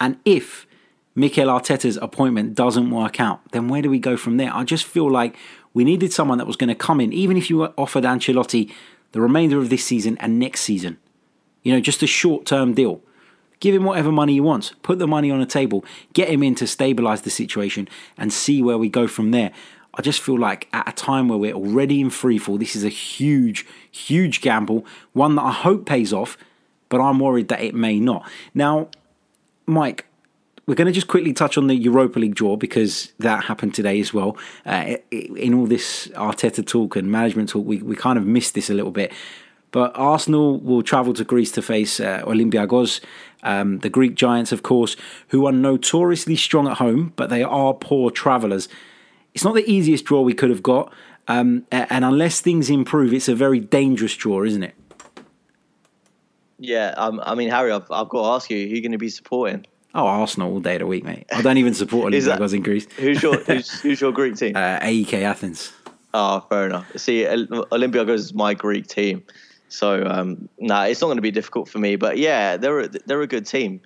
[0.00, 0.66] And if
[1.14, 4.54] Mikel Arteta's appointment doesn't work out, then where do we go from there?
[4.54, 5.36] I just feel like
[5.74, 8.72] we needed someone that was going to come in, even if you offered Ancelotti
[9.12, 10.98] the remainder of this season and next season.
[11.62, 13.00] You know, just a short term deal.
[13.60, 14.74] Give him whatever money he wants.
[14.82, 15.84] Put the money on the table.
[16.12, 17.88] Get him in to stabilize the situation
[18.18, 19.52] and see where we go from there.
[19.96, 22.88] I just feel like at a time where we're already in freefall, this is a
[22.88, 26.36] huge, huge gamble, one that I hope pays off,
[26.88, 28.28] but I'm worried that it may not.
[28.54, 28.88] Now,
[29.66, 30.06] Mike,
[30.66, 34.00] we're going to just quickly touch on the Europa League draw because that happened today
[34.00, 34.36] as well.
[34.64, 38.70] Uh, in all this Arteta talk and management talk, we, we kind of missed this
[38.70, 39.12] a little bit.
[39.74, 43.00] But Arsenal will travel to Greece to face uh, Olympiacos,
[43.42, 44.94] um, the Greek giants, of course,
[45.30, 48.68] who are notoriously strong at home, but they are poor travellers.
[49.34, 50.92] It's not the easiest draw we could have got,
[51.26, 54.76] um, and unless things improve, it's a very dangerous draw, isn't it?
[56.60, 58.92] Yeah, um, I mean, Harry, I've, I've got to ask you, who are you going
[58.92, 59.66] to be supporting?
[59.92, 61.26] Oh, Arsenal all day of the week, mate.
[61.32, 62.86] I don't even support Olympiacos in Greece.
[62.96, 64.54] Who's your who's, who's your Greek team?
[64.54, 65.72] Uh, AEK Athens.
[66.16, 66.86] Oh, fair enough.
[66.96, 69.24] See, Olympiacos is my Greek team.
[69.74, 71.96] So um, nah, it's not going to be difficult for me.
[71.96, 73.80] But yeah, they're a, they're a good team.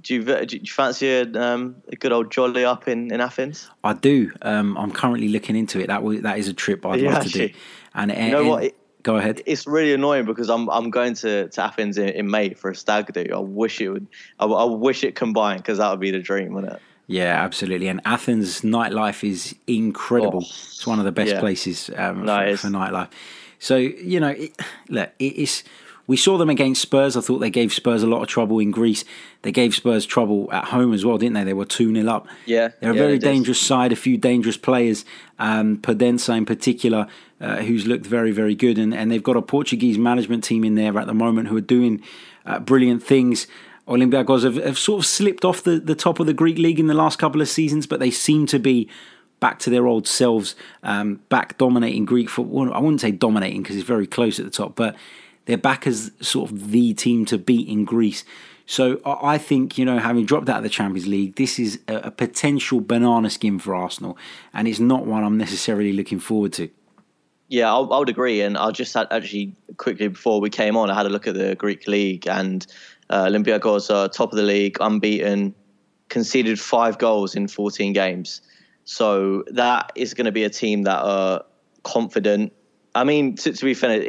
[0.00, 3.68] Do you, do you fancy a, um, a, good old jolly up in, in Athens?
[3.82, 4.30] I do.
[4.42, 5.88] Um, I'm currently looking into it.
[5.88, 7.50] That that is a trip I'd yeah, love to do.
[7.94, 8.64] And you know what?
[8.64, 9.42] It, go ahead.
[9.46, 12.76] It's really annoying because I'm I'm going to, to Athens in, in May for a
[12.76, 13.26] stag do.
[13.34, 14.06] I wish it would.
[14.38, 16.82] I, I wish it combined because that would be the dream, wouldn't it?
[17.08, 17.88] Yeah, absolutely.
[17.88, 20.42] And Athens nightlife is incredible.
[20.42, 21.40] Oh, it's one of the best yeah.
[21.40, 23.10] places um, no, for, for nightlife.
[23.58, 24.52] So you know, it,
[24.88, 25.64] look, it's
[26.06, 27.16] we saw them against Spurs.
[27.16, 29.04] I thought they gave Spurs a lot of trouble in Greece.
[29.42, 31.44] They gave Spurs trouble at home as well, didn't they?
[31.44, 32.28] They were 2 0 up.
[32.46, 32.68] Yeah.
[32.80, 35.04] They're a yeah, very dangerous side, a few dangerous players,
[35.38, 37.08] um, Podence in particular,
[37.40, 38.78] uh, who's looked very, very good.
[38.78, 41.60] And, and they've got a Portuguese management team in there at the moment who are
[41.60, 42.02] doing
[42.44, 43.48] uh, brilliant things.
[43.88, 46.86] Olympiacos have, have sort of slipped off the, the top of the Greek league in
[46.86, 48.88] the last couple of seasons, but they seem to be
[49.40, 52.72] back to their old selves, um, back dominating Greek football.
[52.72, 54.96] I wouldn't say dominating because it's very close at the top, but
[55.46, 58.24] they're back as sort of the team to beat in Greece.
[58.66, 62.10] So I think, you know, having dropped out of the Champions League, this is a,
[62.10, 64.18] potential banana skin for Arsenal,
[64.52, 66.68] and it's not one I'm necessarily looking forward to.
[67.48, 68.40] Yeah, I, would agree.
[68.40, 71.34] And I just had actually quickly before we came on, I had a look at
[71.34, 72.66] the Greek league, and
[73.08, 75.54] uh, Olympiacos are top of the league, unbeaten,
[76.08, 78.40] conceded five goals in 14 games.
[78.86, 81.44] So that is going to be a team that are
[81.82, 82.52] confident.
[82.94, 84.00] I mean, to, to be fair,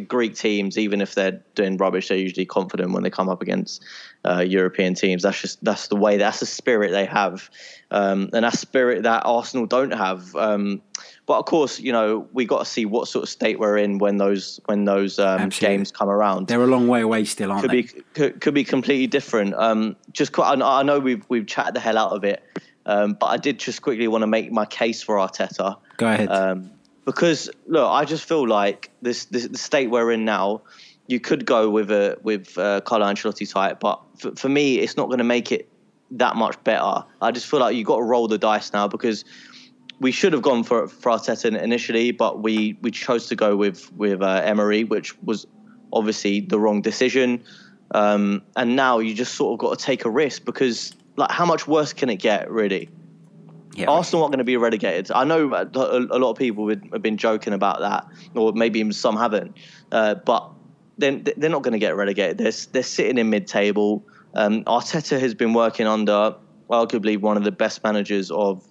[0.00, 3.82] Greek teams, even if they're doing rubbish, they're usually confident when they come up against
[4.24, 5.22] uh, European teams.
[5.22, 6.16] That's just that's the way.
[6.16, 7.48] That's the spirit they have,
[7.92, 10.34] um, and that spirit that Arsenal don't have.
[10.34, 10.82] Um,
[11.26, 13.98] but of course, you know we got to see what sort of state we're in
[13.98, 16.48] when those when those um, games come around.
[16.48, 17.82] They're a long way away still, aren't could they?
[17.82, 19.54] Be, could, could be completely different.
[19.54, 22.42] Um, just I know we've we've chatted the hell out of it
[22.86, 25.76] um, but I did just quickly want to make my case for Arteta.
[25.96, 26.30] Go ahead.
[26.30, 26.70] Um,
[27.04, 30.62] because look, I just feel like this, this the state we're in now.
[31.06, 34.96] You could go with a with uh, Carlo Ancelotti type, but for, for me, it's
[34.96, 35.68] not going to make it
[36.12, 37.04] that much better.
[37.20, 39.24] I just feel like you got to roll the dice now because
[40.00, 43.92] we should have gone for for Arteta initially, but we we chose to go with
[43.92, 45.46] with uh, Emery, which was
[45.92, 47.42] obviously the wrong decision.
[47.90, 51.46] Um, and now you just sort of got to take a risk because like how
[51.46, 52.88] much worse can it get really?
[53.74, 53.86] Yeah.
[53.86, 55.10] Arsenal aren't going to be relegated.
[55.10, 59.16] I know a, a lot of people have been joking about that, or maybe some
[59.16, 59.56] haven't.
[59.90, 60.48] Uh, but
[60.96, 62.38] then they're not going to get relegated.
[62.38, 64.04] They're they're sitting in mid-table.
[64.34, 66.36] Um, Arteta has been working under
[66.70, 68.64] arguably one of the best managers of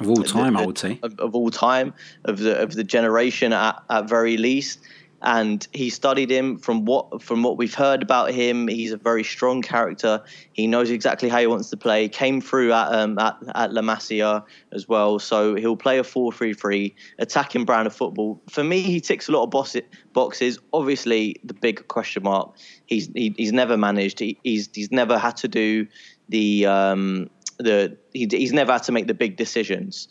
[0.00, 1.94] of all time, the, the, I would say of, of, all time
[2.24, 4.80] of the of the generation at, at very least
[5.24, 8.68] and he studied him from what from what we've heard about him.
[8.68, 10.22] He's a very strong character.
[10.52, 12.08] He knows exactly how he wants to play.
[12.08, 16.94] Came through at um, at, at La Masia as well, so he'll play a 4-3-3,
[17.18, 18.40] attacking brand of football.
[18.50, 20.58] For me, he ticks a lot of boxes.
[20.72, 22.54] Obviously, the big question mark.
[22.84, 24.20] He's he, he's never managed.
[24.20, 25.86] He, he's he's never had to do
[26.28, 30.08] the um, the he, he's never had to make the big decisions.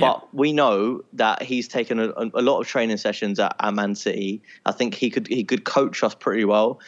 [0.00, 3.94] But we know that he's taken a, a lot of training sessions at, at, Man
[3.94, 4.42] City.
[4.66, 6.80] I think he could he could coach us pretty well.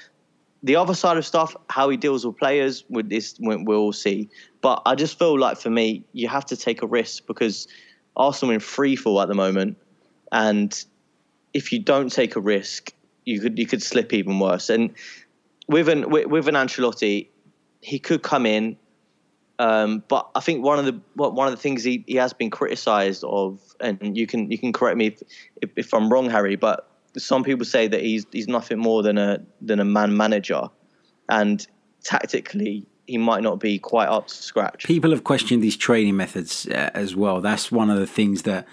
[0.63, 4.29] The other side of stuff, how he deals with players, with this we'll see.
[4.61, 7.67] But I just feel like for me, you have to take a risk because
[8.17, 9.79] Arsenal in free fall at the moment,
[10.33, 10.85] and
[11.55, 12.93] if you don't take a risk,
[13.25, 14.69] you could you could slip even worse.
[14.69, 14.95] And
[15.69, 17.29] with an with, with an Ancelotti,
[17.81, 18.77] he could come in
[19.61, 22.49] um, but I think one of the one of the things he, he has been
[22.49, 25.23] criticised of, and you can you can correct me if,
[25.61, 26.57] if, if, I'm wrong, Harry.
[26.57, 26.89] But
[27.19, 30.63] some people say that he's he's nothing more than a than a man manager,
[31.29, 31.67] and
[32.03, 34.87] tactically he might not be quite up to scratch.
[34.87, 37.43] People have questioned these training methods uh, as well.
[37.43, 38.67] That's one of the things that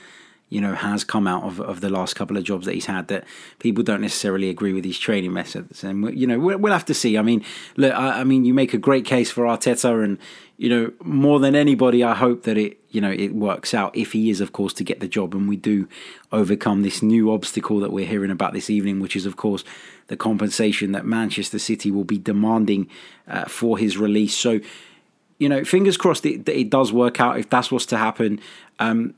[0.49, 3.07] you know has come out of, of the last couple of jobs that he's had
[3.09, 3.25] that
[3.59, 5.83] people don't necessarily agree with his training methods.
[5.83, 7.17] And you know we'll, we'll have to see.
[7.17, 7.43] I mean
[7.75, 10.17] look I, I, mean you make a great case for arteta and
[10.57, 14.13] you know more than anybody i hope that it you know it works out if
[14.13, 15.33] he is of course to get the job.
[15.35, 15.87] And we do
[16.31, 19.63] overcome this new obstacle that we're hearing about this evening which is of course
[20.07, 22.89] the compensation that manchester city will be demanding
[23.27, 24.35] uh, for his release.
[24.35, 24.61] So
[25.39, 28.39] you know, fingers crossed that it, it does work out if that's what's to happen.
[28.79, 29.13] Um,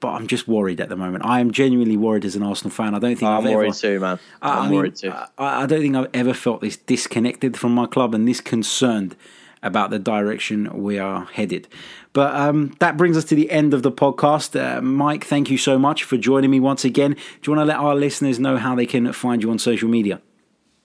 [0.00, 1.24] but I'm just worried at the moment.
[1.24, 2.94] I am genuinely worried as an Arsenal fan.
[2.94, 4.18] I don't think I'm I've worried ever, too, man.
[4.40, 5.10] I'm I mean, worried too.
[5.10, 9.16] I, I, don't think I've ever felt this disconnected from my club and this concerned
[9.62, 11.66] about the direction we are headed.
[12.12, 14.58] But um, that brings us to the end of the podcast.
[14.58, 17.12] Uh, Mike, thank you so much for joining me once again.
[17.12, 17.20] Do
[17.50, 20.20] you want to let our listeners know how they can find you on social media?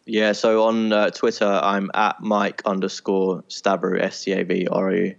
[0.06, 4.90] Yeah, so on uh, Twitter, I'm at Mike underscore Stavrou, S T A V R
[4.90, 5.16] O U.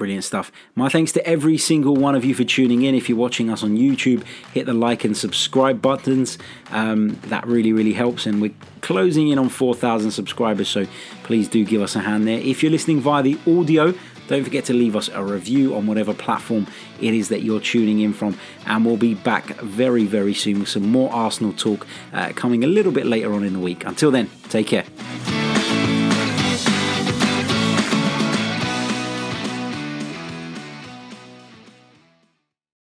[0.00, 0.50] Brilliant stuff.
[0.74, 2.94] My thanks to every single one of you for tuning in.
[2.94, 6.38] If you're watching us on YouTube, hit the like and subscribe buttons.
[6.70, 8.24] Um, that really, really helps.
[8.24, 10.86] And we're closing in on 4,000 subscribers, so
[11.22, 12.38] please do give us a hand there.
[12.38, 13.92] If you're listening via the audio,
[14.26, 16.66] don't forget to leave us a review on whatever platform
[16.98, 18.38] it is that you're tuning in from.
[18.64, 22.68] And we'll be back very, very soon with some more Arsenal talk uh, coming a
[22.68, 23.84] little bit later on in the week.
[23.84, 24.86] Until then, take care.